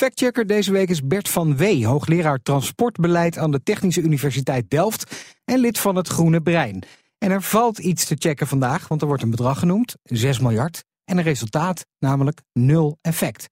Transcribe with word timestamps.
Factchecker 0.00 0.46
deze 0.46 0.72
week 0.72 0.88
is 0.88 1.06
Bert 1.06 1.28
van 1.28 1.56
Wee, 1.56 1.86
hoogleraar 1.86 2.38
transportbeleid 2.42 3.38
aan 3.38 3.50
de 3.50 3.62
Technische 3.62 4.00
Universiteit 4.00 4.70
Delft 4.70 5.34
en 5.44 5.58
lid 5.58 5.78
van 5.80 5.96
het 5.96 6.08
Groene 6.08 6.42
Brein. 6.42 6.82
En 7.18 7.30
er 7.30 7.42
valt 7.42 7.78
iets 7.78 8.06
te 8.06 8.16
checken 8.18 8.46
vandaag, 8.46 8.88
want 8.88 9.00
er 9.00 9.06
wordt 9.06 9.22
een 9.22 9.30
bedrag 9.30 9.58
genoemd, 9.58 9.96
6 10.02 10.38
miljard, 10.38 10.84
en 11.04 11.18
een 11.18 11.24
resultaat, 11.24 11.86
namelijk 11.98 12.40
nul 12.52 12.98
effect. 13.02 13.48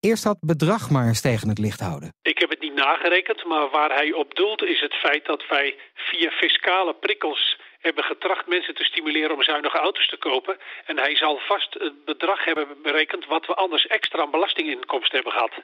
Eerst 0.00 0.24
dat 0.24 0.38
bedrag 0.40 0.90
maar 0.90 1.06
eens 1.06 1.20
tegen 1.20 1.48
het 1.48 1.58
licht 1.58 1.80
houden. 1.80 2.08
Ik 2.22 2.38
heb 2.38 2.50
het 2.50 2.60
niet 2.60 2.74
nagerekend, 2.74 3.44
maar 3.44 3.70
waar 3.70 3.90
hij 3.90 4.12
op 4.12 4.34
doelt 4.34 4.62
is 4.62 4.80
het 4.80 4.94
feit 4.94 5.26
dat 5.26 5.44
wij 5.48 5.76
via 5.94 6.30
fiscale 6.30 6.94
prikkels 6.94 7.60
hebben 7.82 8.04
getracht 8.04 8.46
mensen 8.46 8.74
te 8.74 8.84
stimuleren 8.84 9.34
om 9.34 9.42
zuinige 9.42 9.78
auto's 9.78 10.08
te 10.08 10.16
kopen. 10.16 10.56
En 10.86 10.98
hij 10.98 11.16
zal 11.16 11.38
vast 11.38 11.74
het 11.74 12.04
bedrag 12.04 12.44
hebben 12.44 12.66
berekend 12.82 13.26
wat 13.26 13.46
we 13.46 13.54
anders 13.54 13.86
extra 13.86 14.22
aan 14.22 14.30
belastinginkomsten 14.30 15.14
hebben 15.14 15.32
gehad. 15.32 15.54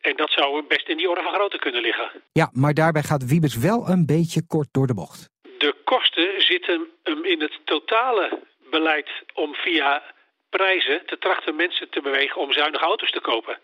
En 0.00 0.16
dat 0.16 0.30
zou 0.30 0.62
best 0.62 0.88
in 0.88 0.96
die 0.96 1.10
orde 1.10 1.22
van 1.22 1.34
grootte 1.34 1.58
kunnen 1.58 1.80
liggen. 1.80 2.10
Ja, 2.32 2.50
maar 2.52 2.74
daarbij 2.74 3.02
gaat 3.02 3.24
Wiebes 3.24 3.56
wel 3.56 3.88
een 3.88 4.06
beetje 4.06 4.46
kort 4.46 4.68
door 4.72 4.86
de 4.86 4.94
bocht. 4.94 5.30
De 5.58 5.74
kosten 5.84 6.42
zitten 6.42 6.86
hem 7.02 7.24
in 7.24 7.40
het 7.40 7.58
totale 7.64 8.42
beleid 8.70 9.08
om 9.34 9.54
via 9.54 10.02
prijzen 10.50 11.06
te 11.06 11.18
trachten 11.18 11.56
mensen 11.56 11.90
te 11.90 12.00
bewegen 12.00 12.40
om 12.40 12.52
zuinige 12.52 12.84
auto's 12.84 13.10
te 13.10 13.20
kopen. 13.20 13.58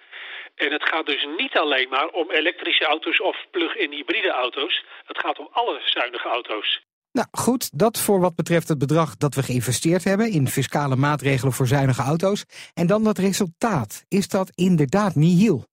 En 0.55 0.73
het 0.73 0.89
gaat 0.89 1.07
dus 1.07 1.27
niet 1.37 1.59
alleen 1.59 1.89
maar 1.89 2.09
om 2.09 2.31
elektrische 2.31 2.85
auto's 2.85 3.21
of 3.21 3.37
plug-in 3.51 3.91
hybride 3.93 4.31
auto's. 4.31 4.85
Het 5.05 5.19
gaat 5.19 5.39
om 5.39 5.49
alle 5.53 5.81
zuinige 5.85 6.29
auto's. 6.29 6.81
Nou 7.13 7.29
goed, 7.31 7.79
dat 7.79 8.01
voor 8.01 8.21
wat 8.21 8.37
betreft 8.37 8.69
het 8.69 8.79
bedrag 8.79 9.17
dat 9.17 9.35
we 9.35 9.43
geïnvesteerd 9.43 10.05
hebben 10.05 10.27
in 10.31 10.49
fiscale 10.49 10.97
maatregelen 10.97 11.53
voor 11.53 11.67
zuinige 11.67 12.03
auto's. 12.03 12.45
En 12.75 12.87
dan 12.87 13.05
dat 13.05 13.19
resultaat. 13.19 14.05
Is 14.09 14.29
dat 14.29 14.51
inderdaad 14.55 15.15
nihil? 15.15 15.65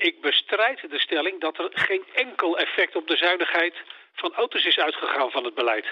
Ik 0.00 0.20
bestrijd 0.20 0.80
de 0.90 0.98
stelling 0.98 1.40
dat 1.40 1.58
er 1.58 1.70
geen 1.74 2.04
enkel 2.14 2.58
effect 2.58 2.96
op 2.96 3.06
de 3.08 3.16
zuinigheid 3.16 3.74
van 4.12 4.34
auto's 4.34 4.64
is 4.64 4.78
uitgegaan 4.78 5.30
van 5.30 5.44
het 5.44 5.54
beleid. 5.54 5.86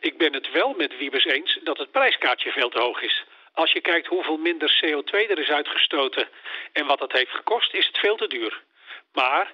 Ik 0.00 0.18
ben 0.18 0.32
het 0.32 0.52
wel 0.52 0.74
met 0.74 0.98
Wiebes 0.98 1.24
eens 1.24 1.60
dat 1.62 1.78
het 1.78 1.90
prijskaartje 1.90 2.50
veel 2.50 2.68
te 2.68 2.80
hoog 2.80 3.02
is. 3.02 3.24
Als 3.52 3.72
je 3.72 3.80
kijkt 3.80 4.06
hoeveel 4.06 4.36
minder 4.36 4.80
CO2 4.80 5.30
er 5.30 5.38
is 5.38 5.50
uitgestoten 5.50 6.28
en 6.72 6.86
wat 6.86 6.98
dat 6.98 7.12
heeft 7.12 7.30
gekost, 7.30 7.74
is 7.74 7.86
het 7.86 7.98
veel 7.98 8.16
te 8.16 8.26
duur. 8.26 8.62
Maar 9.12 9.52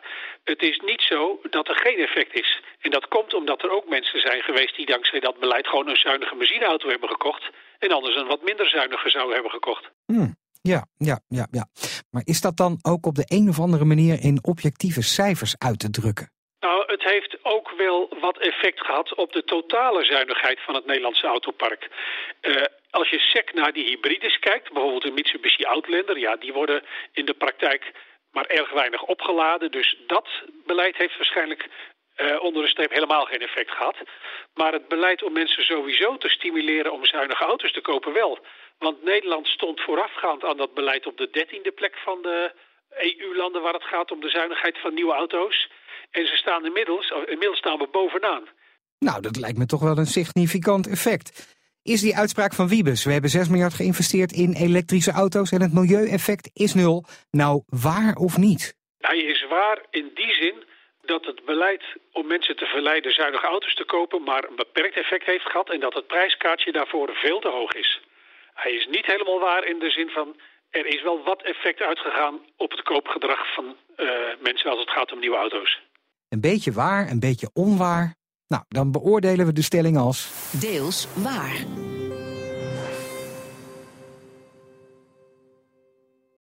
het 0.50 0.62
is 0.62 0.80
niet 0.84 1.02
zo 1.02 1.40
dat 1.50 1.68
er 1.68 1.76
geen 1.76 1.98
effect 1.98 2.34
is. 2.34 2.60
En 2.80 2.90
dat 2.90 3.08
komt 3.08 3.34
omdat 3.34 3.62
er 3.62 3.70
ook 3.70 3.88
mensen 3.88 4.20
zijn 4.20 4.42
geweest 4.42 4.76
die 4.76 4.86
dankzij 4.86 5.20
dat 5.20 5.38
beleid 5.38 5.66
gewoon 5.66 5.88
een 5.88 6.04
zuinige 6.06 6.36
benzineauto 6.36 6.88
hebben 6.88 7.08
gekocht. 7.08 7.50
En 7.78 7.90
anders 7.90 8.16
een 8.16 8.26
wat 8.26 8.42
minder 8.42 8.68
zuinige 8.68 9.10
zou 9.10 9.32
hebben 9.32 9.50
gekocht. 9.50 9.90
Hmm, 10.06 10.36
ja, 10.62 10.86
ja, 10.96 11.20
ja, 11.28 11.46
ja. 11.50 11.64
Maar 12.10 12.22
is 12.24 12.40
dat 12.40 12.56
dan 12.56 12.78
ook 12.82 13.06
op 13.06 13.14
de 13.14 13.26
een 13.26 13.48
of 13.48 13.58
andere 13.60 13.84
manier 13.84 14.16
in 14.20 14.38
objectieve 14.42 15.02
cijfers 15.02 15.54
uit 15.58 15.78
te 15.78 15.90
drukken? 15.90 16.30
Nou, 16.60 16.84
het 16.86 17.02
heeft 17.02 17.38
ook 17.42 17.70
wel 17.76 18.16
wat 18.20 18.38
effect 18.38 18.80
gehad 18.80 19.14
op 19.14 19.32
de 19.32 19.44
totale 19.44 20.04
zuinigheid 20.04 20.60
van 20.60 20.74
het 20.74 20.86
Nederlandse 20.86 21.26
autopark. 21.26 21.88
Uh, 22.42 22.62
als 22.90 23.08
je 23.10 23.18
sec 23.18 23.54
naar 23.54 23.72
die 23.72 23.84
hybrides 23.84 24.38
kijkt, 24.38 24.72
bijvoorbeeld 24.72 25.02
de 25.02 25.10
Mitsubishi 25.10 25.64
Outlander, 25.64 26.18
ja, 26.18 26.36
die 26.36 26.52
worden 26.52 26.82
in 27.12 27.24
de 27.24 27.34
praktijk 27.34 27.92
maar 28.32 28.46
erg 28.46 28.72
weinig 28.72 29.02
opgeladen. 29.02 29.70
Dus 29.70 29.96
dat 30.06 30.28
beleid 30.66 30.96
heeft 30.96 31.16
waarschijnlijk 31.16 31.68
uh, 32.16 32.42
onder 32.42 32.62
de 32.62 32.68
streep 32.68 32.90
helemaal 32.90 33.24
geen 33.24 33.40
effect 33.40 33.70
gehad. 33.70 33.96
Maar 34.54 34.72
het 34.72 34.88
beleid 34.88 35.22
om 35.22 35.32
mensen 35.32 35.64
sowieso 35.64 36.16
te 36.16 36.28
stimuleren 36.28 36.92
om 36.92 37.06
zuinige 37.06 37.44
auto's 37.44 37.72
te 37.72 37.80
kopen 37.80 38.12
wel. 38.12 38.38
Want 38.78 39.02
Nederland 39.02 39.46
stond 39.46 39.80
voorafgaand 39.80 40.44
aan 40.44 40.56
dat 40.56 40.74
beleid 40.74 41.06
op 41.06 41.16
de 41.16 41.28
dertiende 41.30 41.72
plek 41.72 41.96
van 42.04 42.22
de 42.22 42.52
EU-landen 42.90 43.62
waar 43.62 43.72
het 43.72 43.84
gaat 43.84 44.10
om 44.10 44.20
de 44.20 44.28
zuinigheid 44.28 44.78
van 44.78 44.94
nieuwe 44.94 45.12
auto's. 45.12 45.70
En 46.10 46.26
ze 46.26 46.36
staan 46.36 46.64
inmiddels, 46.64 47.10
inmiddels 47.10 47.58
staan 47.58 47.78
we 47.78 47.88
bovenaan. 47.90 48.48
Nou, 48.98 49.20
dat 49.20 49.36
lijkt 49.36 49.58
me 49.58 49.66
toch 49.66 49.82
wel 49.82 49.98
een 49.98 50.06
significant 50.06 50.88
effect. 50.88 51.58
Is 51.82 52.00
die 52.00 52.16
uitspraak 52.16 52.54
van 52.54 52.68
Wiebes, 52.68 53.04
we 53.04 53.12
hebben 53.12 53.30
6 53.30 53.48
miljard 53.48 53.74
geïnvesteerd 53.74 54.32
in 54.32 54.52
elektrische 54.52 55.10
auto's 55.10 55.50
en 55.50 55.60
het 55.60 55.72
milieueffect 55.72 56.50
is 56.52 56.74
nul, 56.74 57.04
nou 57.30 57.62
waar 57.66 58.14
of 58.14 58.36
niet? 58.36 58.76
Hij 58.98 59.18
is 59.18 59.46
waar 59.48 59.78
in 59.90 60.10
die 60.14 60.34
zin 60.34 60.64
dat 61.02 61.24
het 61.24 61.44
beleid 61.44 61.82
om 62.12 62.26
mensen 62.26 62.56
te 62.56 62.64
verleiden 62.64 63.12
zuinige 63.12 63.46
auto's 63.46 63.74
te 63.74 63.84
kopen 63.84 64.22
maar 64.22 64.44
een 64.44 64.56
beperkt 64.56 64.96
effect 64.96 65.26
heeft 65.26 65.44
gehad 65.50 65.70
en 65.70 65.80
dat 65.80 65.94
het 65.94 66.06
prijskaartje 66.06 66.72
daarvoor 66.72 67.10
veel 67.14 67.40
te 67.40 67.48
hoog 67.48 67.72
is. 67.72 68.00
Hij 68.54 68.72
is 68.72 68.86
niet 68.86 69.06
helemaal 69.06 69.40
waar 69.40 69.64
in 69.64 69.78
de 69.78 69.90
zin 69.90 70.08
van 70.08 70.36
er 70.70 70.86
is 70.86 71.02
wel 71.02 71.22
wat 71.24 71.42
effect 71.42 71.80
uitgegaan 71.80 72.40
op 72.56 72.70
het 72.70 72.82
koopgedrag 72.82 73.54
van 73.54 73.64
uh, 73.96 74.08
mensen 74.40 74.70
als 74.70 74.80
het 74.80 74.90
gaat 74.90 75.12
om 75.12 75.18
nieuwe 75.18 75.36
auto's. 75.36 75.80
Een 76.28 76.40
beetje 76.40 76.72
waar, 76.72 77.10
een 77.10 77.20
beetje 77.20 77.50
onwaar. 77.52 78.18
Nou, 78.50 78.62
dan 78.68 78.90
beoordelen 78.90 79.46
we 79.46 79.52
de 79.52 79.62
stelling 79.62 79.96
als... 79.96 80.30
Deels 80.50 81.06
waar. 81.14 81.64